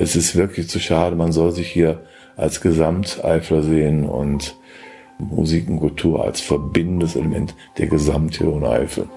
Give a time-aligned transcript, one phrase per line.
[0.00, 1.14] es ist wirklich zu schade.
[1.14, 2.02] Man soll sich hier
[2.36, 4.56] als Gesamteifler sehen und
[5.18, 9.08] Musik und Kultur als verbindendes Element der Gesamtregion Eifel.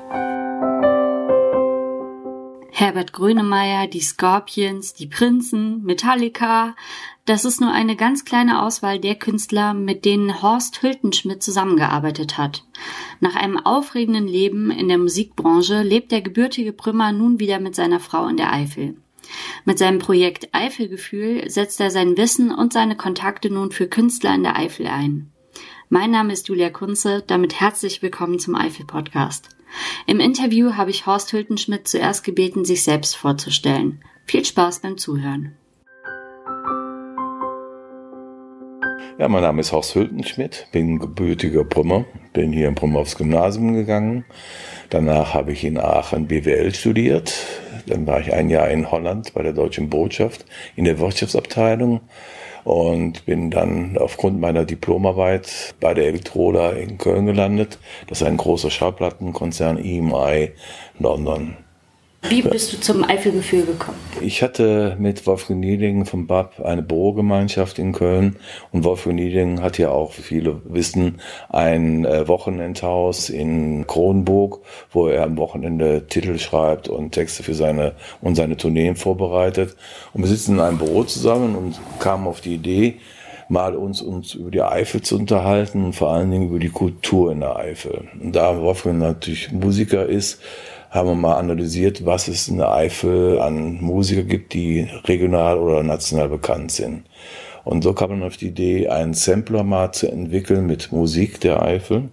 [2.76, 6.76] Herbert Grönemeyer, die Scorpions, die Prinzen, Metallica.
[7.24, 12.66] Das ist nur eine ganz kleine Auswahl der Künstler, mit denen Horst Hültenschmidt zusammengearbeitet hat.
[13.22, 18.02] Nach einem aufregenden Leben in der Musikbranche lebt der gebürtige Brümmer nun wieder mit seiner
[18.02, 18.96] Frau in der Eifel.
[19.66, 24.44] Mit seinem Projekt Eifelgefühl setzt er sein Wissen und seine Kontakte nun für Künstler in
[24.44, 25.32] der Eifel ein.
[25.90, 29.50] Mein Name ist Julia Kunze, damit herzlich willkommen zum Eifel Podcast.
[30.08, 34.04] Im Interview habe ich Horst Hültenschmidt zuerst gebeten, sich selbst vorzustellen.
[34.26, 35.56] Viel Spaß beim Zuhören.
[39.20, 43.76] Ja, mein Name ist Horst Hültenschmidt, bin gebürtiger Brummer, bin hier in Brummer aufs Gymnasium
[43.76, 44.26] gegangen.
[44.90, 47.32] Danach habe ich in Aachen BWL studiert.
[47.86, 52.02] Dann war ich ein Jahr in Holland bei der Deutschen Botschaft in der Wirtschaftsabteilung
[52.64, 57.78] und bin dann aufgrund meiner Diplomarbeit bei der Elektroda in Köln gelandet.
[58.08, 60.54] Das ist ein großer Schallplattenkonzern EMI
[60.98, 61.58] London.
[62.30, 63.98] Wie bist du zum Eifelgefühl gekommen?
[64.22, 68.38] Ich hatte mit Wolfgang Nieding vom BAP eine Bürogemeinschaft in Köln
[68.72, 75.08] und Wolfgang Nieding hat ja auch, wie viele wissen, ein äh, Wochenendhaus in Kronburg, wo
[75.08, 79.76] er am Wochenende Titel schreibt und Texte für seine und seine Tourneen vorbereitet.
[80.14, 83.00] Und wir sitzen in einem Büro zusammen und kamen auf die Idee,
[83.50, 87.32] mal uns, uns über die Eifel zu unterhalten und vor allen Dingen über die Kultur
[87.32, 88.08] in der Eifel.
[88.20, 90.42] Und da Wolfgang natürlich Musiker ist,
[90.90, 95.82] haben wir mal analysiert, was es in der Eifel an Musiker gibt, die regional oder
[95.82, 97.04] national bekannt sind.
[97.64, 101.64] Und so kam man auf die Idee, einen Sampler mal zu entwickeln mit Musik der
[101.64, 102.10] Eifel.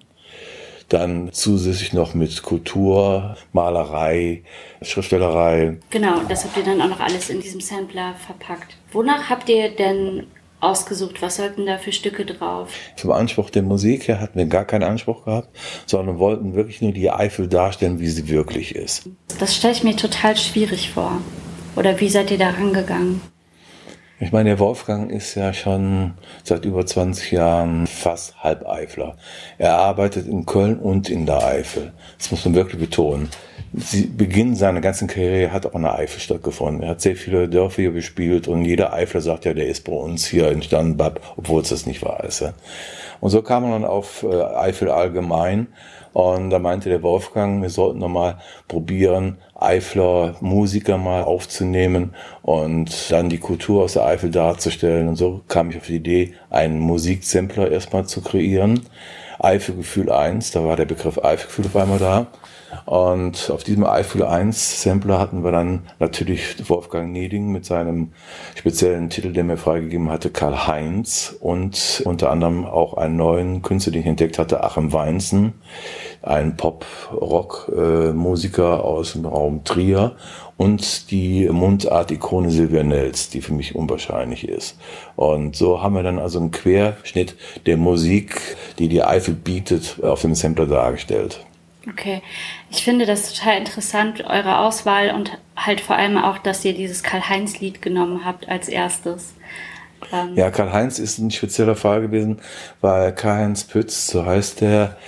[0.88, 4.42] Dann zusätzlich noch mit Kultur, Malerei,
[4.82, 5.76] Schriftstellerei.
[5.90, 8.76] Genau, das habt ihr dann auch noch alles in diesem Sampler verpackt.
[8.92, 10.26] Wonach habt ihr denn
[10.60, 11.22] ausgesucht?
[11.22, 12.72] Was sollten da für Stücke drauf?
[12.96, 15.48] Zum Anspruch der Musik her hatten wir gar keinen Anspruch gehabt,
[15.86, 19.08] sondern wollten wirklich nur die Eifel darstellen, wie sie wirklich ist.
[19.38, 21.20] Das stelle ich mir total schwierig vor.
[21.76, 23.20] Oder wie seid ihr da rangegangen?
[24.22, 26.12] Ich meine, der Wolfgang ist ja schon
[26.44, 29.16] seit über 20 Jahren fast Halbeifler.
[29.56, 31.92] Er arbeitet in Köln und in der Eifel.
[32.18, 33.30] Das muss man wirklich betonen.
[33.72, 36.82] Sie, Beginn seiner ganzen Karriere hat auch in der Eifel stattgefunden.
[36.82, 39.92] Er hat sehr viele Dörfer hier bespielt und jeder Eifler sagt ja, der ist bei
[39.92, 42.44] uns hier in Stannbad, obwohl es das nicht wahr ist.
[43.20, 45.68] Und so kam man dann auf äh, Eifel allgemein
[46.12, 48.38] und da meinte der Wolfgang, wir sollten nochmal
[48.68, 55.08] probieren, Eifler Musiker mal aufzunehmen und dann die Kultur aus der Eifel darzustellen.
[55.08, 58.80] Und so kam ich auf die Idee, einen Musiksampler erstmal zu kreieren.
[59.38, 62.26] Eifelgefühl 1, da war der Begriff Eifelgefühl auf einmal da.
[62.90, 68.10] Und auf diesem Eiffel 1 Sampler hatten wir dann natürlich Wolfgang Nieding mit seinem
[68.56, 73.92] speziellen Titel, der mir freigegeben hatte, Karl Heinz und unter anderem auch einen neuen Künstler,
[73.92, 75.52] den ich entdeckt hatte, Achim Weinzen,
[76.20, 80.16] ein Pop-Rock-Musiker aus dem Raum Trier
[80.56, 84.76] und die Mundart-Ikone Silvia Nels, die für mich unwahrscheinlich ist.
[85.14, 87.36] Und so haben wir dann also einen Querschnitt
[87.66, 91.46] der Musik, die die Eifel bietet, auf dem Sampler dargestellt.
[91.88, 92.22] Okay,
[92.70, 97.02] ich finde das total interessant, eure Auswahl und halt vor allem auch, dass ihr dieses
[97.02, 99.34] Karl-Heinz-Lied genommen habt als erstes.
[100.12, 102.40] Ähm ja, Karl-Heinz ist ein spezieller Fall gewesen,
[102.82, 104.98] weil Karl-Heinz Pütz, so heißt der,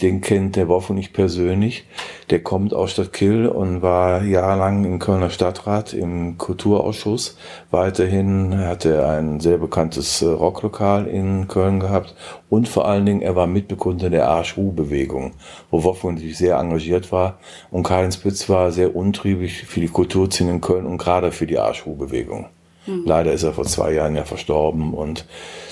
[0.00, 1.86] den kennt der Wolf nicht persönlich.
[2.30, 7.36] Der kommt aus Stadtkill und war jahrelang im Kölner Stadtrat im Kulturausschuss.
[7.70, 12.14] Weiterhin hatte er ein sehr bekanntes äh, Rocklokal in Köln gehabt
[12.48, 15.34] und vor allen Dingen er war Mitbegründer der Arsch-Hu-Bewegung,
[15.70, 17.38] wo Wolfgang natürlich sehr engagiert war
[17.70, 21.58] und Karl-Heinz Pütz war sehr untriebig für die Kulturszene in Köln und gerade für die
[21.58, 22.46] Arsch-Hu-Bewegung.
[22.86, 23.02] Mhm.
[23.04, 25.24] Leider ist er vor zwei Jahren ja verstorben und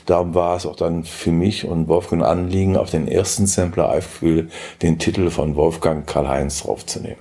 [0.06, 4.48] darum war es auch dann für mich und Wolfgang Anliegen, auf den ersten Sampler Eifgefühl
[4.82, 7.18] den Titel von Wolfgang Karl-Heinz draufzunehmen.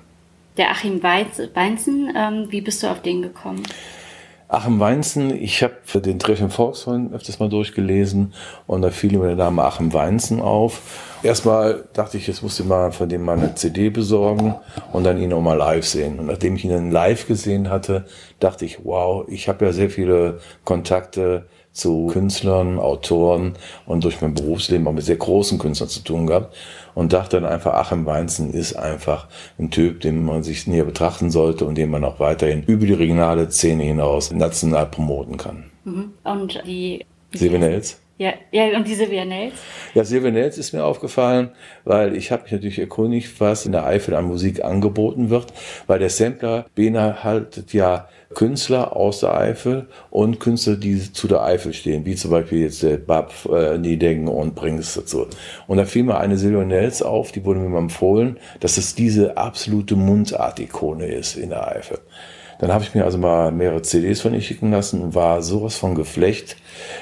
[0.57, 3.63] Der Achim Weinzen, ähm, wie bist du auf den gekommen?
[4.47, 8.35] Achim Weinzen, ich habe den Treffen Volksfreund öfters mal durchgelesen
[8.67, 10.81] und da fiel mir der Name Achim Weinzen auf.
[11.23, 14.55] Erstmal dachte ich, jetzt musste ich mal von dem mal eine CD besorgen
[14.91, 16.19] und dann ihn auch mal live sehen.
[16.19, 18.05] Und nachdem ich ihn dann live gesehen hatte,
[18.41, 23.53] dachte ich, wow, ich habe ja sehr viele Kontakte zu Künstlern, Autoren
[23.85, 26.55] und durch mein Berufsleben auch mit sehr großen Künstlern zu tun gehabt
[26.93, 29.27] und dachte dann einfach, Achim Weinzen ist einfach
[29.57, 32.93] ein Typ, den man sich näher betrachten sollte und den man auch weiterhin über die
[32.93, 35.71] regionale Szene hinaus national promoten kann.
[35.85, 36.11] Mhm.
[36.23, 38.02] Und die Silvia Nels?
[38.19, 39.55] Ja, ja, und die Silvia Nels?
[39.95, 41.49] Ja, Silvia Nels ist mir aufgefallen,
[41.83, 45.51] weil ich habe mich natürlich erkundigt, was in der Eifel an Musik angeboten wird,
[45.87, 51.73] weil der Sampler beinhaltet ja Künstler aus der Eifel und Künstler, die zu der Eifel
[51.73, 55.25] stehen, wie zum Beispiel jetzt der Bab äh, Niedengen und Brings dazu.
[55.65, 59.37] Und da fiel mir eine Silvia Nels auf, die wurde mir empfohlen, dass es diese
[59.37, 61.99] absolute Mundart-Ikone ist in der Eifel.
[62.63, 65.75] Dann habe ich mir also mal mehrere CDs von ihr schicken lassen und war sowas
[65.75, 66.55] von Geflecht.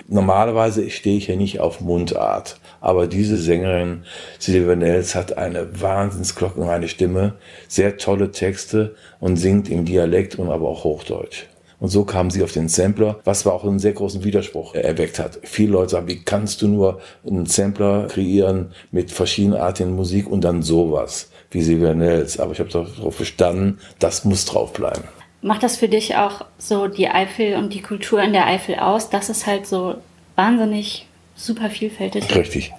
[0.08, 4.02] Normalerweise stehe ich ja nicht auf Mundart, aber diese Sängerin
[4.40, 7.36] Silvia Nels hat eine wahnsinns glockenreine Stimme,
[7.68, 11.46] sehr tolle Texte und singt im Dialekt und aber auch Hochdeutsch.
[11.80, 15.20] Und so kam sie auf den Sampler, was aber auch einen sehr großen Widerspruch erweckt
[15.20, 15.42] hat.
[15.44, 20.64] Viele Leute sagen, wie kannst du nur einen Sampler kreieren mit verschiedenartigen Musik und dann
[20.64, 22.40] sowas wie Silvia Nels.
[22.40, 25.04] Aber ich habe darauf bestanden, das muss drauf bleiben.
[25.42, 29.10] Macht das für dich auch so die Eifel und die Kultur in der Eifel aus,
[29.10, 29.96] dass es halt so
[30.36, 32.36] wahnsinnig super vielfältig ist?
[32.36, 32.72] Richtig.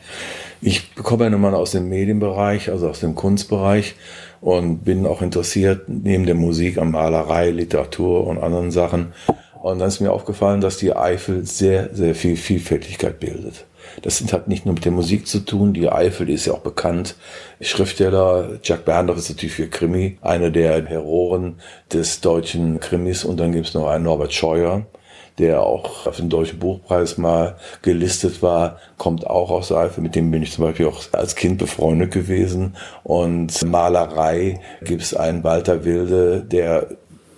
[0.61, 3.97] Ich bekomme ja nun mal aus dem Medienbereich, also aus dem Kunstbereich
[4.41, 9.13] und bin auch interessiert neben der Musik an Malerei, Literatur und anderen Sachen.
[9.61, 13.65] Und dann ist mir aufgefallen, dass die Eifel sehr, sehr viel Vielfältigkeit bildet.
[14.01, 15.75] Das hat nicht nur mit der Musik zu tun.
[15.75, 17.17] Die Eifel die ist ja auch bekannt.
[17.61, 21.57] Schriftsteller Jack Berndorf ist natürlich für Krimi einer der Heroen
[21.93, 23.25] des deutschen Krimis.
[23.25, 24.87] Und dann gibt es noch einen Norbert Scheuer,
[25.39, 30.03] der auch auf den Deutschen Buchpreis mal gelistet war, kommt auch aus der Eifel.
[30.03, 32.77] Mit dem bin ich zum Beispiel auch als Kind befreundet gewesen.
[33.03, 36.89] Und Malerei gibt es einen Walter Wilde, der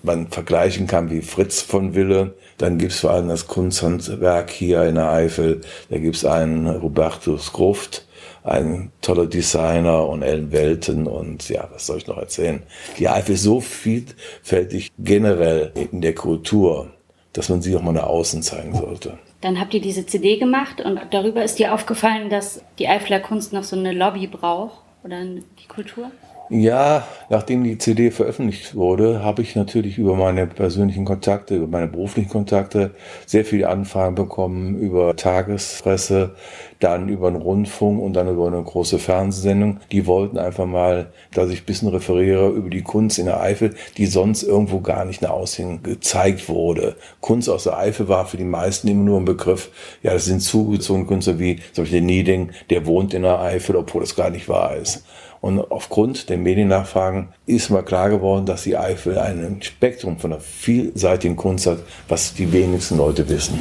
[0.04, 2.34] man vergleichen kann wie Fritz von Wille.
[2.58, 5.62] Dann gibt es vor allem das Kunsthandwerk hier in der Eifel.
[5.90, 8.06] Da gibt es einen Robertus Gruft,
[8.44, 12.62] ein toller Designer und Ellen Welten und ja, was soll ich noch erzählen?
[12.98, 16.90] Die Eifel ist so vielfältig generell in der Kultur,
[17.32, 19.18] dass man sie auch mal nach außen zeigen sollte.
[19.40, 23.52] Dann habt ihr diese CD gemacht und darüber ist dir aufgefallen, dass die Eifler Kunst
[23.52, 26.10] noch so eine Lobby braucht oder die Kultur?
[26.50, 31.88] Ja, nachdem die CD veröffentlicht wurde, habe ich natürlich über meine persönlichen Kontakte, über meine
[31.88, 32.90] beruflichen Kontakte
[33.24, 36.34] sehr viele Anfragen bekommen über Tagespresse,
[36.80, 39.80] dann über einen Rundfunk und dann über eine große Fernsehsendung.
[39.90, 43.74] Die wollten einfach mal, dass ich ein bisschen referiere über die Kunst in der Eifel,
[43.96, 46.96] die sonst irgendwo gar nicht nach außen gezeigt wurde.
[47.22, 49.70] Kunst aus der Eifel war für die meisten immer nur ein Begriff,
[50.02, 54.02] ja, das sind zugezogene Künstler wie zum Beispiel Nieding, der wohnt in der Eifel, obwohl
[54.02, 55.04] das gar nicht wahr ist.
[55.44, 60.40] Und aufgrund der Mediennachfragen ist mal klar geworden, dass die Eifel ein Spektrum von einer
[60.40, 63.58] vielseitigen Kunst hat, was die wenigsten Leute wissen.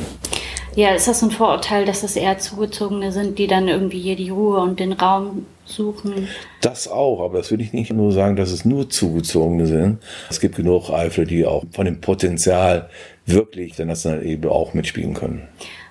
[0.78, 4.30] Ja, ist das ein Vorurteil, dass es eher Zugezogene sind, die dann irgendwie hier die
[4.30, 6.30] Ruhe und den Raum suchen?
[6.62, 10.00] Das auch, aber das würde ich nicht nur sagen, dass es nur Zugezogene sind.
[10.30, 12.90] Es gibt genug Eifel, die auch von dem Potenzial
[13.26, 15.50] wirklich der nationalen Ebene auch mitspielen können.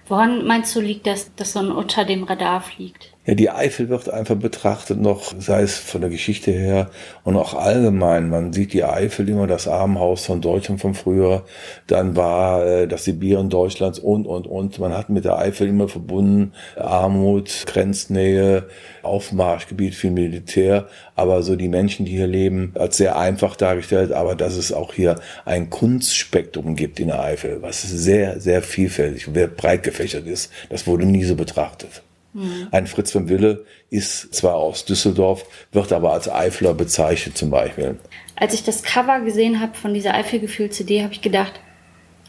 [0.09, 3.12] Woran meinst du, liegt das, dass so ein unter dem Radar fliegt?
[3.25, 6.91] Ja, die Eifel wird einfach betrachtet noch, sei es von der Geschichte her
[7.23, 8.29] und auch allgemein.
[8.29, 11.45] Man sieht die Eifel immer das Armenhaus von Deutschland von früher.
[11.87, 14.81] Dann war äh, das Sibirien Deutschlands und, und, und.
[14.81, 18.65] Man hat mit der Eifel immer verbunden Armut, Grenznähe,
[19.05, 20.89] Aufmarschgebiet für Militär.
[21.15, 24.11] Aber so die Menschen, die hier leben, als sehr einfach dargestellt.
[24.11, 25.15] Aber dass es auch hier
[25.45, 30.89] ein Kunstspektrum gibt in der Eifel, was sehr, sehr vielfältig und breit gefächert ist, das
[30.89, 32.03] wurde nie so betrachtet.
[32.33, 32.69] Mhm.
[32.71, 37.99] Ein Fritz von Wille ist zwar aus Düsseldorf, wird aber als Eifler bezeichnet zum Beispiel.
[38.37, 41.61] Als ich das Cover gesehen habe von dieser Eifelgefühl-CD, habe ich gedacht,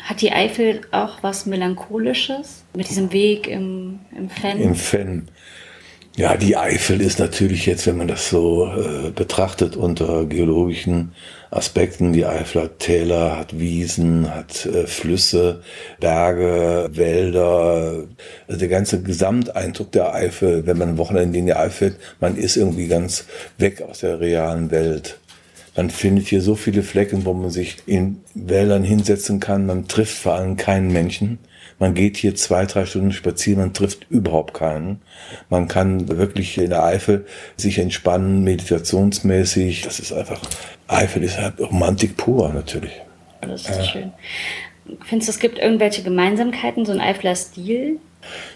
[0.03, 4.59] hat die Eifel auch was Melancholisches mit diesem Weg im, im Fenn?
[4.59, 5.29] Im Fenn.
[6.15, 11.15] Ja, die Eifel ist natürlich jetzt, wenn man das so äh, betrachtet unter geologischen
[11.49, 15.63] Aspekten, die Eifel hat Täler, hat Wiesen, hat äh, Flüsse,
[15.99, 18.03] Berge, Wälder.
[18.47, 22.57] Also der ganze Gesamteindruck der Eifel, wenn man ein Wochenende in die Eifel, man ist
[22.57, 23.25] irgendwie ganz
[23.57, 25.17] weg aus der realen Welt.
[25.75, 29.65] Man findet hier so viele Flecken, wo man sich in Wäldern hinsetzen kann.
[29.65, 31.39] Man trifft vor allem keinen Menschen.
[31.79, 35.01] Man geht hier zwei, drei Stunden spazieren, man trifft überhaupt keinen.
[35.49, 37.25] Man kann wirklich in der Eifel
[37.57, 39.81] sich entspannen, meditationsmäßig.
[39.81, 40.39] Das ist einfach,
[40.87, 42.93] Eifel ist halt Romantik pur natürlich.
[43.41, 43.83] Das ist ja.
[43.83, 44.13] schön.
[45.05, 47.99] Findest du, es gibt irgendwelche Gemeinsamkeiten, so ein Eifler Stil?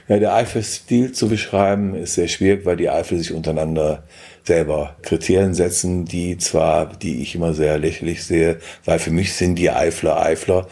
[0.08, 4.04] Ja, der Eifel-Stil zu beschreiben ist sehr schwierig, weil die Eifel sich untereinander
[4.44, 9.56] selber Kriterien setzen, die zwar, die ich immer sehr lächerlich sehe, weil für mich sind
[9.56, 10.68] die Eifler Eifler,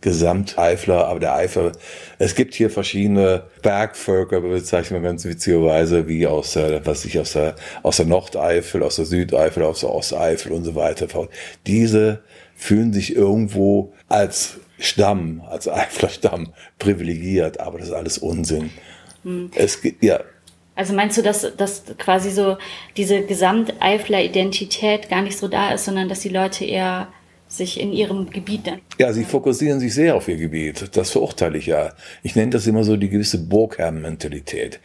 [0.00, 1.72] Gesamteifler, aber der Eifel,
[2.18, 7.32] es gibt hier verschiedene Bergvölker, bezeichnen wir ganz witzigerweise, wie aus der, was ich aus
[7.32, 11.06] der, aus der Nordeifel, aus der Südeifel, aus der Osteifel und so weiter.
[11.66, 12.22] Diese
[12.56, 18.70] fühlen sich irgendwo als Stamm, als Eifler Stamm privilegiert, aber das ist alles Unsinn.
[19.22, 19.50] Hm.
[19.54, 20.20] Es gibt, ja.
[20.74, 22.56] Also meinst du, dass, dass quasi so
[22.96, 27.08] diese Gesamteifler-Identität gar nicht so da ist, sondern dass die Leute eher
[27.50, 28.80] sich in ihrem Gebiet dann.
[28.98, 30.96] Ja, sie fokussieren sich sehr auf ihr Gebiet.
[30.96, 31.92] Das verurteile ich ja.
[32.22, 34.80] Ich nenne das immer so die gewisse Burgherren-Mentalität.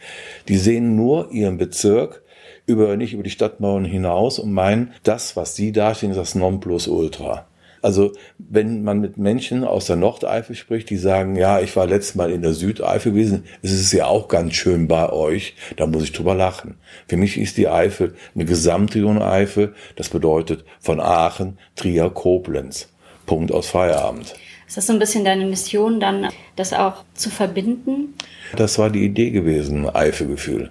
[0.48, 2.22] Die sehen nur ihren Bezirk,
[2.66, 7.46] über, nicht über die Stadtmauern hinaus und meinen, das, was sie darstellen, ist das Nonplusultra.
[7.86, 12.16] Also wenn man mit Menschen aus der Nordeifel spricht, die sagen, ja, ich war letztes
[12.16, 16.02] Mal in der Südeifel gewesen, es ist ja auch ganz schön bei euch, da muss
[16.02, 16.78] ich drüber lachen.
[17.06, 22.88] Für mich ist die Eifel eine Gesamtregion Eifel, das bedeutet von Aachen, Trier, Koblenz.
[23.24, 24.34] Punkt aus Feierabend.
[24.66, 28.14] Ist das so ein bisschen deine Mission, dann das auch zu verbinden?
[28.56, 30.70] Das war die Idee gewesen, Eifelgefühl.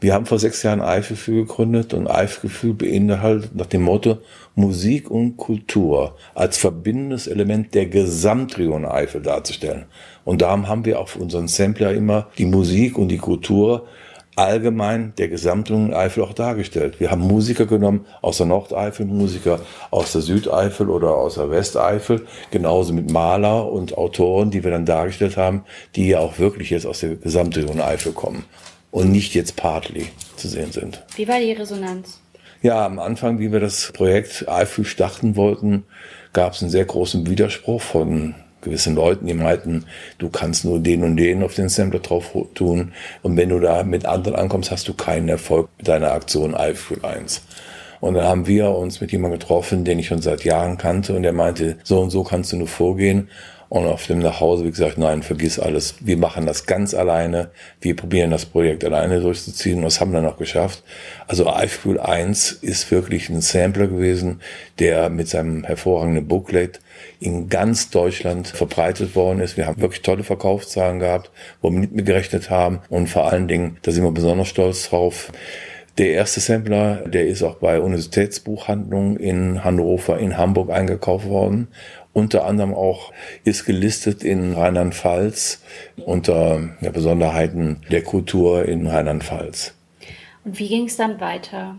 [0.00, 4.18] Wir haben vor sechs Jahren Eifelgefühl gegründet und Eifelgefühl beinhaltet nach dem Motto
[4.54, 9.86] Musik und Kultur als verbindendes Element der Gesamtregion Eifel darzustellen.
[10.24, 13.88] Und darum haben wir auf unseren Sampler immer die Musik und die Kultur
[14.36, 17.00] allgemein der Gesamtung Eifel auch dargestellt.
[17.00, 19.60] Wir haben Musiker genommen aus der Nordeifel, Musiker
[19.90, 24.86] aus der Südeifel oder aus der Westeifel, genauso mit Maler und Autoren, die wir dann
[24.86, 25.64] dargestellt haben,
[25.96, 28.44] die ja auch wirklich jetzt aus der Gesamtregion Eifel kommen
[28.90, 31.02] und nicht jetzt partly zu sehen sind.
[31.16, 32.20] Wie war die Resonanz?
[32.62, 35.84] Ja, am Anfang, wie wir das Projekt Eifel starten wollten,
[36.32, 39.84] gab es einen sehr großen Widerspruch von gewissen Leuten, die meinten,
[40.18, 42.92] du kannst nur den und den auf den Sampler drauf tun
[43.22, 47.04] und wenn du da mit anderen ankommst, hast du keinen Erfolg mit deiner Aktion iFood
[47.04, 47.42] 1.
[48.02, 51.22] Und dann haben wir uns mit jemandem getroffen, den ich schon seit Jahren kannte und
[51.22, 53.28] der meinte, so und so kannst du nur vorgehen.
[53.68, 55.94] Und auf dem Nachhause, wie gesagt, nein, vergiss alles.
[56.00, 57.50] Wir machen das ganz alleine.
[57.80, 59.78] Wir probieren das Projekt alleine durchzuziehen.
[59.78, 60.82] Und das haben wir dann auch geschafft.
[61.28, 64.40] Also iFood 1 ist wirklich ein Sampler gewesen,
[64.80, 66.80] der mit seinem hervorragenden Booklet
[67.20, 69.56] in ganz Deutschland verbreitet worden ist.
[69.56, 71.30] Wir haben wirklich tolle Verkaufszahlen gehabt,
[71.62, 72.80] wo wir nicht mitgerechnet haben.
[72.88, 75.30] Und vor allen Dingen, da sind wir besonders stolz drauf.
[75.98, 81.68] Der erste Sampler, der ist auch bei Universitätsbuchhandlungen in Hannover, in Hamburg eingekauft worden.
[82.14, 83.12] Unter anderem auch
[83.44, 85.60] ist gelistet in Rheinland-Pfalz
[86.04, 89.74] unter ja, Besonderheiten der Kultur in Rheinland-Pfalz.
[90.44, 91.76] Und wie ging es dann weiter?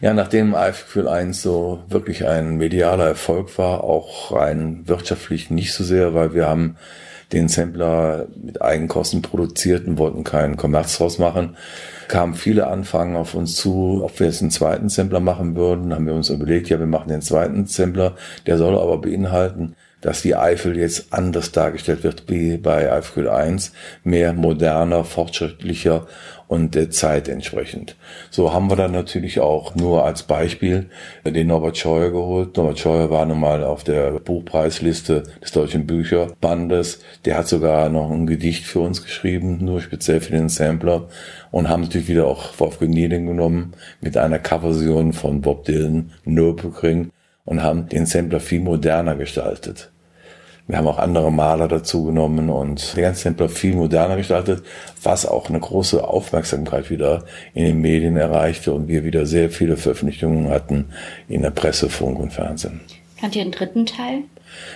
[0.00, 5.84] Ja, nachdem Eifel 1 so wirklich ein medialer Erfolg war, auch rein wirtschaftlich nicht so
[5.84, 6.76] sehr, weil wir haben
[7.32, 11.56] den Sampler mit Eigenkosten produziert und wollten keinen Kommerz draus machen,
[12.08, 15.94] kamen viele Anfragen auf uns zu, ob wir jetzt einen zweiten Sampler machen würden.
[15.94, 18.14] Haben wir uns überlegt, ja, wir machen den zweiten Sampler,
[18.46, 23.72] der soll aber beinhalten, dass die Eifel jetzt anders dargestellt wird wie bei Eifel 1,
[24.04, 26.06] mehr moderner, fortschrittlicher
[26.48, 27.94] und der Zeit entsprechend.
[28.30, 30.88] So haben wir dann natürlich auch nur als Beispiel
[31.24, 32.56] den Norbert Scheuer geholt.
[32.56, 37.00] Norbert Scheuer war nun mal auf der Buchpreisliste des Deutschen Bücherbandes.
[37.26, 41.08] Der hat sogar noch ein Gedicht für uns geschrieben, nur speziell für den Sampler
[41.50, 47.10] und haben natürlich wieder auch Wolfgang Nieden genommen mit einer Coverversion von Bob Dylan, Nürburgring
[47.48, 49.90] und haben den Sampler viel moderner gestaltet.
[50.66, 54.62] Wir haben auch andere Maler dazu genommen und den ganzen Templer viel moderner gestaltet,
[55.02, 57.24] was auch eine große Aufmerksamkeit wieder
[57.54, 60.90] in den Medien erreichte und wir wieder sehr viele Veröffentlichungen hatten
[61.26, 62.82] in der Presse, Funk und Fernsehen.
[63.18, 64.24] Kannt ihr einen dritten Teil?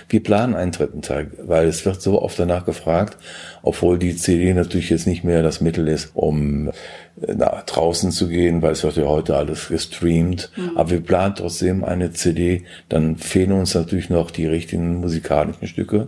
[0.09, 3.17] Wir planen einen dritten Teil, weil es wird so oft danach gefragt,
[3.61, 8.27] obwohl die CD natürlich jetzt nicht mehr das Mittel ist, um äh, nach draußen zu
[8.27, 10.51] gehen, weil es wird ja heute alles gestreamt.
[10.55, 10.77] Mhm.
[10.77, 12.63] Aber wir planen trotzdem eine CD.
[12.89, 16.07] Dann fehlen uns natürlich noch die richtigen musikalischen Stücke,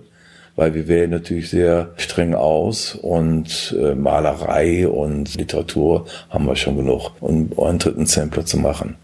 [0.55, 6.77] weil wir wählen natürlich sehr streng aus und äh, Malerei und Literatur haben wir schon
[6.77, 8.95] genug, um einen dritten Sampler zu machen.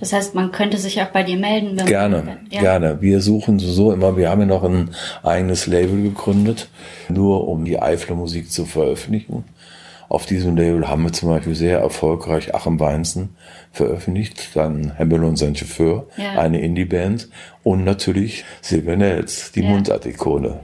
[0.00, 1.78] Das heißt, man könnte sich auch bei dir melden.
[1.78, 2.60] Wenn gerne, man, ja.
[2.60, 3.00] gerne.
[3.00, 4.90] Wir suchen so immer, wir haben ja noch ein
[5.22, 6.68] eigenes Label gegründet,
[7.08, 9.44] nur um die Eifler Musik zu veröffentlichen.
[10.08, 13.36] Auf diesem Label haben wir zum Beispiel sehr erfolgreich Achim Weinzen
[13.70, 16.32] veröffentlicht, dann Hemmel und sein Chauffeur, ja.
[16.40, 17.28] eine Indie-Band
[17.62, 19.68] und natürlich Silver Nels, die ja.
[19.68, 20.60] Mundartikone.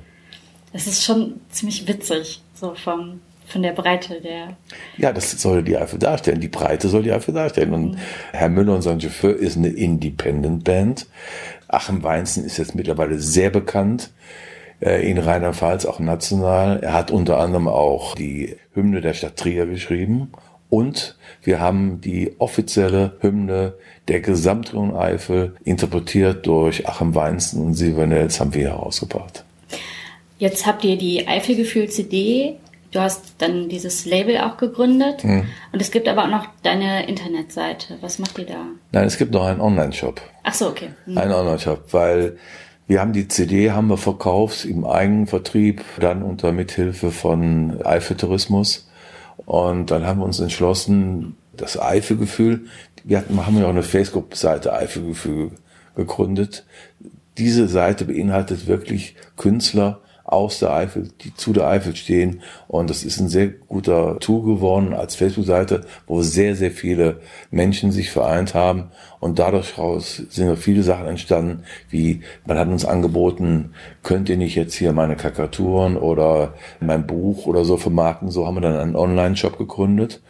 [0.72, 4.56] Das ist schon ziemlich witzig, so vom von der Breite der.
[4.98, 6.40] Ja, das soll die Eifel darstellen.
[6.40, 7.72] Die Breite soll die Eifel darstellen.
[7.72, 7.98] Und mhm.
[8.32, 11.06] Herr Müller und sein Chauffeur ist eine Independent Band.
[11.68, 14.10] Achim Weinzen ist jetzt mittlerweile sehr bekannt
[14.80, 16.80] äh, in Rheinland-Pfalz, auch national.
[16.80, 20.32] Er hat unter anderem auch die Hymne der Stadt Trier geschrieben.
[20.68, 23.74] Und wir haben die offizielle Hymne
[24.08, 29.44] der Gesamtregion Eifel interpretiert durch Achim Weinzen und Silver Nels haben wir herausgebracht.
[30.38, 32.56] Jetzt habt ihr die Eifelgefühl-CD
[32.96, 35.44] Du hast dann dieses Label auch gegründet mhm.
[35.70, 37.98] und es gibt aber auch noch deine Internetseite.
[38.00, 38.64] Was macht ihr da?
[38.92, 40.22] Nein, es gibt noch einen Online-Shop.
[40.44, 40.88] Ach so, okay.
[41.04, 41.18] Mhm.
[41.18, 42.38] Einen Online-Shop, weil
[42.86, 48.16] wir haben die CD haben wir verkauft im eigenen Vertrieb, dann unter Mithilfe von Eifel
[48.16, 48.88] Tourismus
[49.44, 52.64] Und dann haben wir uns entschlossen, das Eifelgefühl,
[53.04, 55.50] wir hatten, haben ja auch eine Facebook-Seite Eifelgefühl
[55.96, 56.64] gegründet.
[57.36, 62.42] Diese Seite beinhaltet wirklich Künstler, aus der Eifel, die zu der Eifel stehen.
[62.66, 67.92] Und das ist ein sehr guter Tool geworden als Facebook-Seite, wo sehr, sehr viele Menschen
[67.92, 68.90] sich vereint haben.
[69.20, 69.74] Und dadurch
[70.28, 75.16] sind viele Sachen entstanden, wie man hat uns angeboten, könnt ihr nicht jetzt hier meine
[75.16, 78.30] Kakaturen oder mein Buch oder so vermarkten.
[78.30, 80.20] So haben wir dann einen Online-Shop gegründet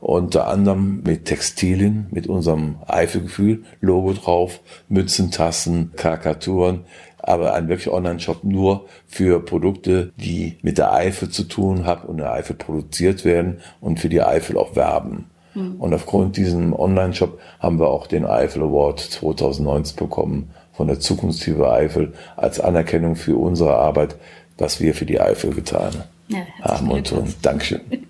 [0.00, 6.84] unter anderem mit Textilien, mit unserem Eifelgefühl, Logo drauf, Mützen, Tassen, Karikaturen,
[7.22, 12.18] aber ein wirklich Online-Shop nur für Produkte, die mit der Eifel zu tun haben und
[12.18, 15.26] der Eifel produziert werden und für die Eifel auch werben.
[15.54, 15.76] Mhm.
[15.80, 21.70] Und aufgrund diesem Online-Shop haben wir auch den Eifel Award 2019 bekommen von der Zukunftshiebe
[21.70, 24.16] Eifel als Anerkennung für unsere Arbeit,
[24.58, 25.92] was wir für die Eifel getan
[26.28, 26.90] ja, haben.
[26.90, 27.80] Und, und Dankeschön.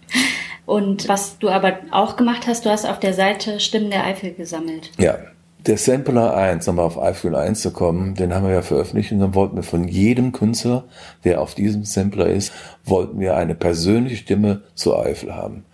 [0.66, 4.32] Und was du aber auch gemacht hast, du hast auf der Seite Stimmen der Eifel
[4.34, 4.92] gesammelt.
[4.98, 5.18] Ja,
[5.66, 9.20] der Sampler 1, nochmal auf iPhone 1 zu kommen, den haben wir ja veröffentlicht und
[9.20, 10.84] dann wollten wir von jedem Künstler,
[11.24, 12.52] der auf diesem Sampler ist,
[12.84, 15.64] wollten wir eine persönliche Stimme zur Eifel haben.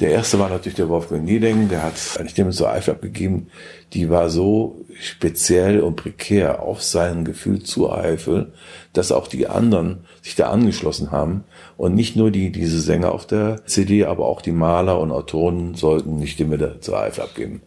[0.00, 3.48] Der erste war natürlich der Wolfgang Nieding, der hat eine Stimme zur Eifel abgegeben,
[3.92, 8.52] die war so speziell und prekär auf sein Gefühl zur Eifel,
[8.94, 11.44] dass auch die anderen sich da angeschlossen haben.
[11.76, 15.74] Und nicht nur die, diese Sänger auf der CD, aber auch die Maler und Autoren
[15.74, 17.60] sollten die Stimme zur Eifel abgeben.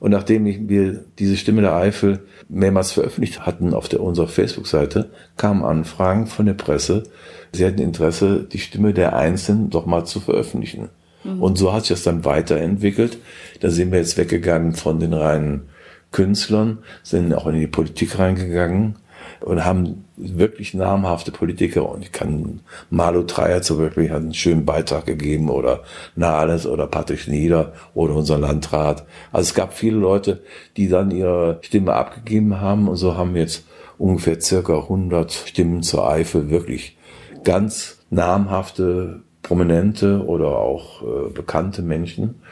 [0.00, 5.62] Und nachdem wir diese Stimme der Eifel mehrmals veröffentlicht hatten auf der, unserer Facebook-Seite, kamen
[5.62, 7.04] Anfragen von der Presse.
[7.52, 10.88] Sie hatten Interesse, die Stimme der Einzelnen doch mal zu veröffentlichen.
[11.22, 11.42] Mhm.
[11.42, 13.18] Und so hat sich das dann weiterentwickelt.
[13.60, 15.68] Da sind wir jetzt weggegangen von den reinen
[16.12, 18.96] Künstlern, sind auch in die Politik reingegangen
[19.40, 24.64] und haben wirklich namhafte Politiker und ich kann Malu Dreyer zum Beispiel hat einen schönen
[24.64, 25.82] Beitrag gegeben oder
[26.14, 29.06] Nahles oder Patrick Nieder oder unser Landrat.
[29.32, 30.42] Also es gab viele Leute,
[30.76, 33.64] die dann ihre Stimme abgegeben haben und so haben jetzt
[33.98, 36.96] ungefähr circa 100 Stimmen zur Eifel wirklich
[37.44, 42.42] ganz namhafte, prominente oder auch äh, bekannte Menschen.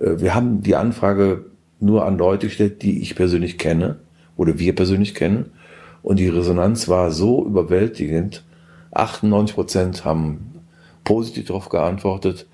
[0.00, 1.46] Äh, wir haben die Anfrage
[1.80, 3.96] nur an Leute gestellt, die ich persönlich kenne
[4.36, 5.50] oder wir persönlich kennen
[6.02, 8.44] und die Resonanz war so überwältigend.
[8.92, 10.60] 98 Prozent haben
[11.04, 12.46] positiv darauf geantwortet.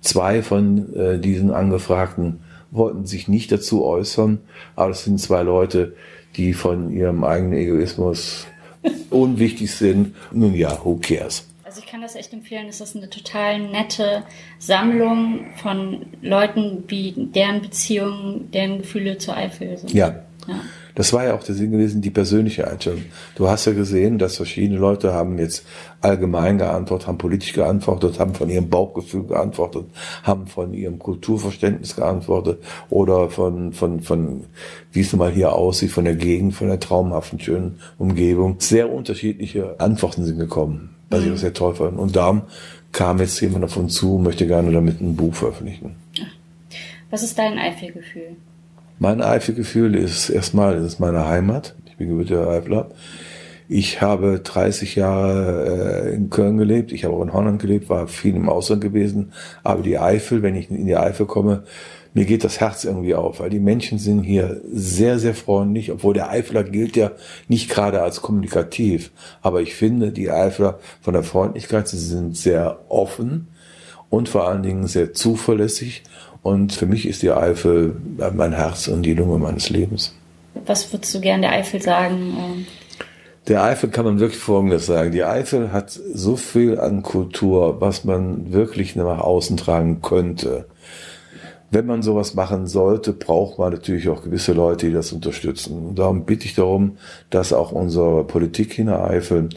[0.00, 2.40] Zwei von äh, diesen Angefragten
[2.70, 4.40] wollten sich nicht dazu äußern,
[4.76, 5.94] aber es sind zwei Leute,
[6.36, 8.46] die von ihrem eigenen Egoismus
[9.10, 10.14] unwichtig sind.
[10.32, 11.46] Nun ja, who cares?
[11.64, 12.66] Also ich kann das echt empfehlen.
[12.68, 14.24] Es ist eine total nette
[14.58, 19.92] Sammlung von Leuten, wie deren Beziehungen, deren Gefühle zur Eifel sind.
[19.92, 20.22] Ja.
[20.46, 20.60] ja.
[20.94, 23.02] Das war ja auch der Sinn gewesen, die persönliche Einstellung.
[23.34, 25.64] Du hast ja gesehen, dass verschiedene Leute haben jetzt
[26.00, 29.86] allgemein geantwortet, haben politisch geantwortet, haben von ihrem Bauchgefühl geantwortet,
[30.22, 34.44] haben von ihrem Kulturverständnis geantwortet oder von, von, von,
[34.92, 38.56] wie es nun mal hier aussieht, von der Gegend, von der traumhaften, schönen Umgebung.
[38.60, 41.26] Sehr unterschiedliche Antworten sind gekommen, was mhm.
[41.26, 41.98] ich auch sehr toll fand.
[41.98, 42.42] Und darum
[42.92, 45.96] kam jetzt jemand davon zu, möchte gerne damit ein Buch veröffentlichen.
[47.10, 48.36] Was ist dein Eifelgefühl?
[48.98, 51.74] Mein Eifelgefühl ist erstmal, es ist meine Heimat.
[51.86, 52.90] Ich bin gebürtiger Eifler.
[53.68, 56.92] Ich habe 30 Jahre äh, in Köln gelebt.
[56.92, 59.32] Ich habe auch in Holland gelebt, war viel im Ausland gewesen.
[59.64, 61.64] Aber die Eifel, wenn ich in die Eifel komme,
[62.12, 66.14] mir geht das Herz irgendwie auf, weil die Menschen sind hier sehr, sehr freundlich, obwohl
[66.14, 67.10] der Eifler gilt ja
[67.48, 69.10] nicht gerade als kommunikativ.
[69.42, 73.48] Aber ich finde, die Eifler von der Freundlichkeit, sie sind sehr offen
[74.08, 76.04] und vor allen Dingen sehr zuverlässig
[76.44, 77.96] und für mich ist die Eifel
[78.34, 80.14] mein Herz und die Lunge meines Lebens.
[80.66, 82.66] Was würdest du gern der Eifel sagen?
[83.48, 85.10] Der Eifel kann man wirklich Folgendes sagen.
[85.10, 90.66] Die Eifel hat so viel an Kultur, was man wirklich nach außen tragen könnte.
[91.70, 95.88] Wenn man sowas machen sollte, braucht man natürlich auch gewisse Leute, die das unterstützen.
[95.88, 96.98] Und darum bitte ich darum,
[97.30, 99.48] dass auch unsere Politik in der Eifel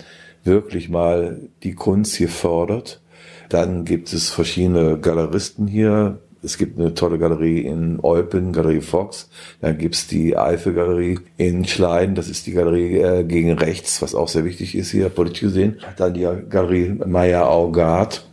[0.46, 3.02] wirklich mal die Kunst hier fördert.
[3.50, 9.30] Dann gibt es verschiedene Galeristen hier, es gibt eine tolle Galerie in Eupen, Galerie Fox.
[9.62, 12.16] Dann gibt's die Eifel-Galerie in Schleiden.
[12.16, 15.80] Das ist die Galerie äh, gegen rechts, was auch sehr wichtig ist hier, politisch gesehen.
[15.98, 18.26] Dann die Galerie Meyer Augard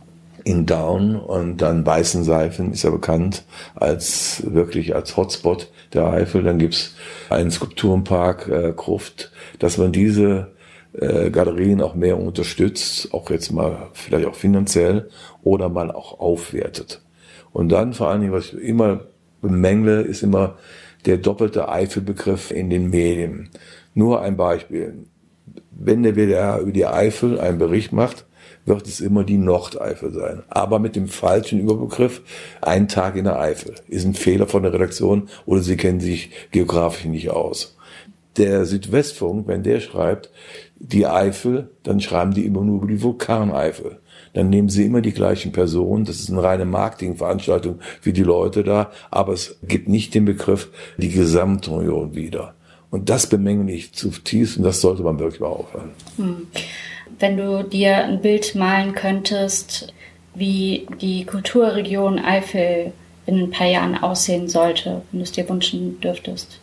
[0.43, 6.43] in Down und dann Weißenseifen ist ja bekannt als wirklich als Hotspot der Eifel.
[6.43, 6.95] Dann gibt's
[7.29, 10.53] einen Skulpturenpark äh, Gruft, dass man diese
[10.93, 15.09] äh, Galerien auch mehr unterstützt, auch jetzt mal vielleicht auch finanziell
[15.43, 17.01] oder mal auch aufwertet.
[17.55, 19.05] Und dann vor allen Dingen, was ich immer
[19.41, 20.57] bemängle, ist immer
[21.05, 23.49] der doppelte Eifelbegriff in den Medien.
[23.93, 25.05] Nur ein Beispiel.
[25.71, 28.25] Wenn der WDR über die Eifel einen Bericht macht,
[28.65, 30.43] wird es immer die Nordeifel sein.
[30.49, 32.23] Aber mit dem falschen Überbegriff,
[32.59, 33.75] ein Tag in der Eifel.
[33.87, 37.77] Ist ein Fehler von der Redaktion oder sie kennen sich geografisch nicht aus.
[38.35, 40.29] Der Südwestfunk, wenn der schreibt,
[40.77, 44.01] die Eifel, dann schreiben die immer nur über die Vulkaneifel.
[44.35, 46.05] Dann nehmen sie immer die gleichen Personen.
[46.05, 48.91] Das ist eine reine Marketingveranstaltung für die Leute da.
[49.09, 52.53] Aber es gibt nicht den Begriff die Gesamtunion wieder.
[52.91, 55.91] Und das bemängle ich zutiefst und das sollte man wirklich mal aufhören.
[56.17, 56.47] Hm.
[57.17, 59.93] Wenn du dir ein Bild malen könntest,
[60.33, 62.91] wie die Kulturregion Eifel
[63.25, 66.59] in ein paar Jahren aussehen sollte, wenn du es dir wünschen dürftest?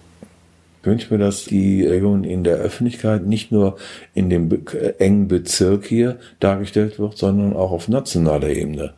[0.83, 3.77] Ich wünsche mir, dass die Region in der Öffentlichkeit nicht nur
[4.15, 4.51] in dem
[4.99, 8.93] engen Bezirk hier dargestellt wird, sondern auch auf nationaler Ebene.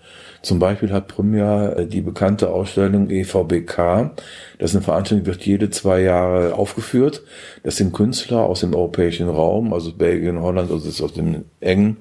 [0.45, 4.11] Zum Beispiel hat Primja äh, die bekannte Ausstellung EVBK.
[4.59, 7.23] Das ist eine Veranstaltung, die wird jede zwei Jahre aufgeführt.
[7.63, 11.97] Das sind Künstler aus dem europäischen Raum, also Belgien, Holland, also aus dem Engen.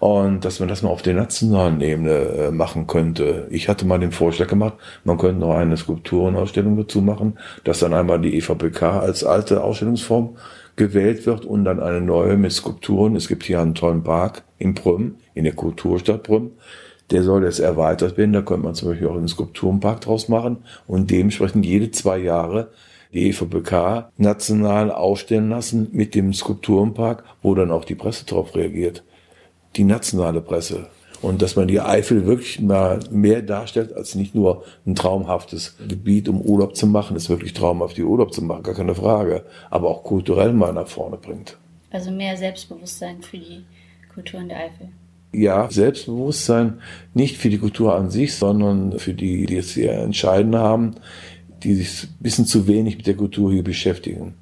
[0.00, 3.46] Und dass man das mal auf der nationalen Ebene äh, machen könnte.
[3.50, 4.74] Ich hatte mal den Vorschlag gemacht,
[5.04, 10.36] man könnte noch eine Skulpturenausstellung dazu machen, dass dann einmal die EVBK als alte Ausstellungsform
[10.76, 13.16] gewählt wird und dann eine neue mit Skulpturen.
[13.16, 16.50] Es gibt hier einen tollen Park in Brüm, in der Kulturstadt Brüm
[17.10, 18.32] der soll jetzt erweitert werden.
[18.32, 22.68] Da könnte man zum Beispiel auch einen Skulpturenpark draus machen und dementsprechend jede zwei Jahre
[23.12, 29.02] die EVBK national aufstellen lassen mit dem Skulpturenpark, wo dann auch die Presse drauf reagiert.
[29.76, 30.88] Die nationale Presse.
[31.20, 36.28] Und dass man die Eifel wirklich mal mehr darstellt als nicht nur ein traumhaftes Gebiet,
[36.28, 39.44] um Urlaub zu machen, ist wirklich traumhaft, die Urlaub zu machen, gar keine Frage.
[39.70, 41.56] Aber auch kulturell mal nach vorne bringt.
[41.90, 43.64] Also mehr Selbstbewusstsein für die
[44.14, 44.90] Kultur in der Eifel
[45.32, 46.80] ja, Selbstbewusstsein
[47.14, 50.92] nicht für die Kultur an sich, sondern für die, die es hier entscheiden haben,
[51.62, 54.34] die sich ein bisschen zu wenig mit der Kultur hier beschäftigen.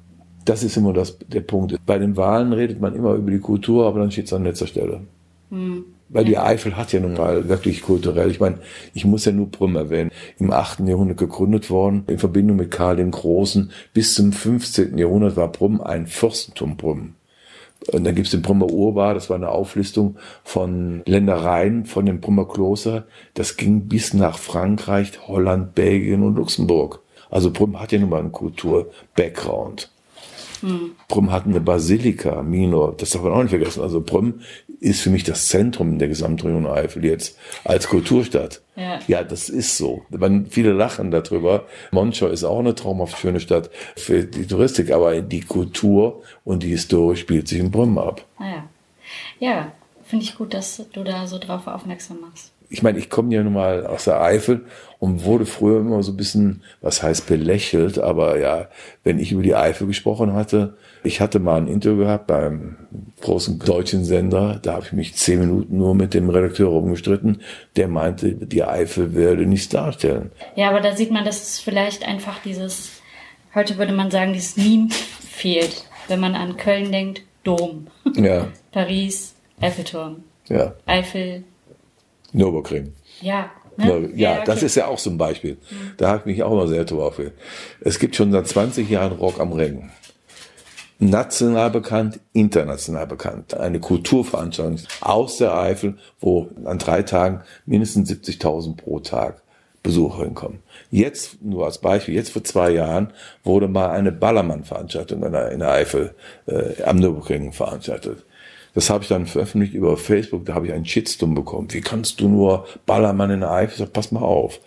[0.45, 1.75] Das ist immer das, der Punkt.
[1.85, 4.67] Bei den Wahlen redet man immer über die Kultur, aber dann steht es an letzter
[4.67, 5.01] Stelle.
[5.49, 5.83] Hm.
[6.09, 8.59] Weil die Eifel hat ja nun mal wirklich kulturell, ich meine,
[8.93, 10.79] ich muss ja nur Brüm erwähnen, im 8.
[10.87, 13.71] Jahrhundert gegründet worden, in Verbindung mit Karl dem Großen.
[13.93, 14.97] Bis zum 15.
[14.97, 17.16] Jahrhundert war Brüm ein Fürstentum Brüm.
[17.91, 22.47] Und dann gibt's den Brummer Urbar, das war eine Auflistung von Ländereien von dem Brummer
[22.47, 23.05] Kloster.
[23.33, 27.01] Das ging bis nach Frankreich, Holland, Belgien und Luxemburg.
[27.29, 29.91] Also Brüm hat ja nun mal einen Kultur-Background.
[30.61, 30.91] Hm.
[31.07, 33.81] Brüm hat eine Basilika, Minor, das darf man auch nicht vergessen.
[33.81, 34.41] Also Brüm
[34.79, 38.61] ist für mich das Zentrum der Gesamtregion Eifel jetzt als Kulturstadt.
[38.75, 38.99] Ja.
[39.07, 40.03] ja, das ist so.
[40.09, 41.65] Man, viele lachen darüber.
[41.91, 46.69] Monschau ist auch eine traumhaft schöne Stadt für die Touristik, aber die Kultur und die
[46.69, 48.23] Historie spielt sich in Brüm ab.
[48.37, 48.63] Ah ja,
[49.39, 49.71] ja
[50.03, 53.43] finde ich gut, dass du da so drauf aufmerksam machst ich meine, ich komme ja
[53.43, 54.65] nun mal aus der Eifel
[54.99, 58.67] und wurde früher immer so ein bisschen, was heißt belächelt, aber ja,
[59.03, 62.75] wenn ich über die Eifel gesprochen hatte, ich hatte mal ein Interview gehabt beim
[63.21, 67.41] großen deutschen Sender, da habe ich mich zehn Minuten nur mit dem Redakteur rumgestritten,
[67.75, 70.31] der meinte, die Eifel werde nichts darstellen.
[70.55, 73.01] Ja, aber da sieht man, dass es vielleicht einfach dieses,
[73.53, 74.89] heute würde man sagen, dieses Meme
[75.21, 77.87] fehlt, wenn man an Köln denkt, Dom.
[78.15, 78.47] Ja.
[78.71, 80.23] Paris, Eiffelturm.
[80.49, 80.73] Ja.
[80.85, 81.43] Eifel,
[82.33, 82.93] Nürburgring.
[83.21, 83.51] Ja.
[83.77, 84.09] Ne?
[84.15, 84.43] Ja, ja okay.
[84.45, 85.53] das ist ja auch so ein Beispiel.
[85.53, 85.93] Mhm.
[85.97, 87.21] Da habe ich mich auch mal sehr drauf.
[87.81, 89.89] Es gibt schon seit 20 Jahren Rock am Ring.
[90.99, 93.53] National bekannt, international bekannt.
[93.53, 99.43] Eine Kulturveranstaltung aus der Eifel, wo an drei Tagen mindestens 70.000 pro Tag
[99.83, 100.59] Besucher hinkommen.
[100.89, 103.13] Jetzt, nur als Beispiel, jetzt vor zwei Jahren
[103.43, 106.15] wurde mal eine Ballermann-Veranstaltung in der Eifel
[106.47, 108.25] äh, am Nürburgring veranstaltet.
[108.77, 111.67] Das habe ich dann veröffentlicht über Facebook, da habe ich einen Shitstorm bekommen.
[111.71, 113.71] Wie kannst du nur Ballermann in der Eifel?
[113.71, 114.59] Ich sag, pass mal auf.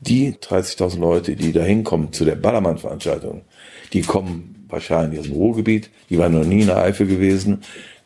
[0.00, 3.42] Die 30.000 Leute, die da hinkommen zu der Ballermann-Veranstaltung,
[3.92, 7.60] die kommen wahrscheinlich aus dem Ruhrgebiet, die waren noch nie in der Eifel gewesen.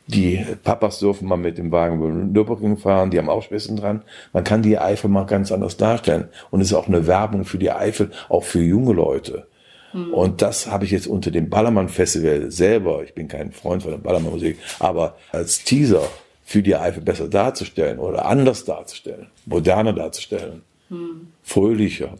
[0.09, 4.03] Die Papas dürfen mal mit dem Wagen über Nürburgring fahren, die haben auch Spitzen dran.
[4.33, 6.31] Man kann die Eifel mal ganz anders darstellen.
[6.51, 9.47] Und es ist auch eine Werbung für die Eifel, auch für junge Leute.
[9.95, 10.13] Mhm.
[10.13, 13.93] Und das habe ich jetzt unter dem Ballermann Festival selber, ich bin kein Freund von
[13.93, 16.07] der Ballermann Musik, aber als Teaser
[16.45, 21.29] für die Eifel besser darzustellen oder anders darzustellen, moderner darzustellen, mhm.
[21.43, 22.19] fröhlicher.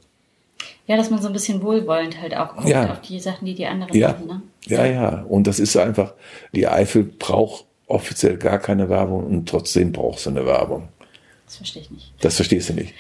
[0.87, 2.91] Ja, dass man so ein bisschen wohlwollend halt auch guckt ja.
[2.91, 4.09] auf die Sachen, die die anderen ja.
[4.09, 4.27] machen.
[4.27, 4.43] Ne?
[4.67, 5.25] Ja, ja.
[5.29, 6.13] Und das ist einfach,
[6.53, 10.89] die Eifel braucht offiziell gar keine Werbung und trotzdem braucht sie eine Werbung.
[11.47, 12.13] Das verstehe ich nicht.
[12.21, 12.95] Das verstehst du nicht.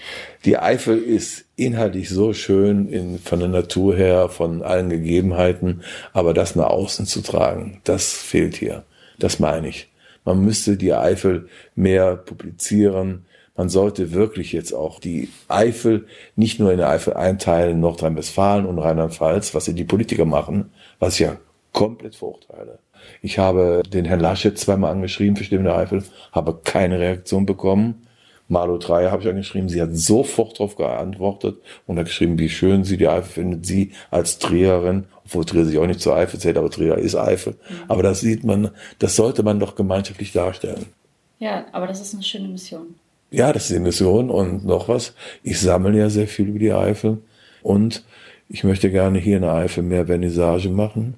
[0.45, 6.35] Die Eifel ist inhaltlich so schön in, von der Natur her, von allen Gegebenheiten, aber
[6.35, 8.85] das nach außen zu tragen, das fehlt hier.
[9.19, 9.89] Das meine ich.
[10.25, 13.27] Man müsste die Eifel mehr publizieren.
[13.57, 18.79] Man sollte wirklich jetzt auch die Eifel nicht nur in der Eifel einteilen, Nordrhein-Westfalen und
[18.79, 21.37] Rheinland-Pfalz, was die Politiker machen, was ich ja
[21.73, 22.79] komplett Vorurteile.
[23.21, 26.03] Ich habe den Herrn Laschet zweimal angeschrieben für Stimme der Eifel,
[26.33, 28.04] habe keine Reaktion bekommen.
[28.49, 32.85] Malu 3 habe ich angeschrieben, sie hat sofort darauf geantwortet und hat geschrieben, wie schön
[32.85, 36.59] sie die Eifel findet, sie als Triererin, obwohl Trier sich auch nicht zur Eifel zählt,
[36.59, 37.55] aber Trier ist Eifel.
[37.55, 37.75] Mhm.
[37.89, 40.87] Aber das sieht man, das sollte man doch gemeinschaftlich darstellen.
[41.39, 42.95] Ja, aber das ist eine schöne Mission.
[43.31, 45.15] Ja, das ist die Mission und noch was.
[45.43, 47.19] Ich sammle ja sehr viel über die Eifel
[47.63, 48.05] und
[48.49, 51.15] ich möchte gerne hier in der Eifel mehr Vernissage machen,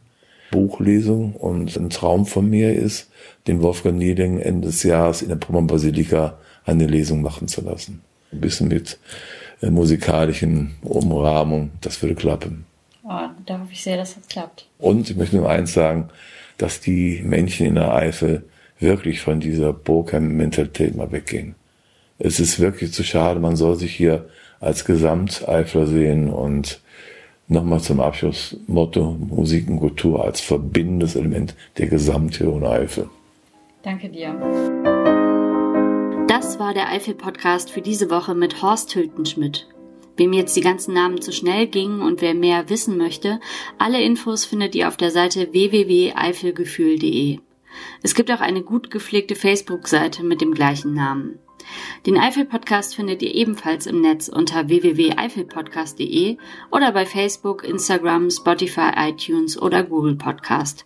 [0.52, 3.10] Buchlesung und ein Traum von mir ist,
[3.48, 8.02] den Wolfgang Nieding Ende des Jahres in der Pommern Basilika eine Lesung machen zu lassen.
[8.32, 8.98] Ein bisschen mit
[9.62, 12.66] äh, musikalischen Umrahmung, das würde klappen.
[13.04, 14.66] Oh, da hoffe ich sehr, dass das klappt.
[14.78, 16.10] Und ich möchte nur eins sagen,
[16.58, 18.44] dass die Menschen in der Eifel
[18.80, 21.54] wirklich von dieser Burgheim-Mentalität mal weggehen.
[22.18, 26.80] Es ist wirklich zu schade, man soll sich hier als Gesamteifler sehen und
[27.46, 33.08] nochmal zum Abschluss Motto Musik und Kultur als verbindendes Element der Gesamtregion Eifel.
[33.82, 34.95] Danke dir.
[36.38, 39.66] Das war der Eifel-Podcast für diese Woche mit Horst Hültenschmidt.
[40.18, 43.40] Wem jetzt die ganzen Namen zu schnell gingen und wer mehr wissen möchte,
[43.78, 47.38] alle Infos findet ihr auf der Seite www.eifelgefühl.de.
[48.02, 51.38] Es gibt auch eine gut gepflegte Facebook-Seite mit dem gleichen Namen.
[52.04, 56.36] Den Eifel-Podcast findet ihr ebenfalls im Netz unter www.eifelpodcast.de
[56.70, 60.84] oder bei Facebook, Instagram, Spotify, iTunes oder Google Podcast.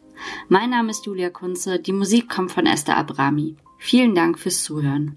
[0.49, 3.57] Mein Name ist Julia Kunze, die Musik kommt von Esther Abrami.
[3.79, 5.17] Vielen Dank fürs Zuhören.